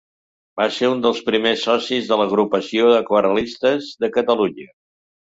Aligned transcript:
Va 0.59 0.65
ser 0.75 0.87
un 0.91 1.01
dels 1.01 1.19
primers 1.25 1.65
socis 1.67 2.07
de 2.11 2.17
l'Agrupació 2.21 2.87
d'Aquarel·listes 2.93 3.91
de 4.05 4.09
Catalunya. 4.17 4.67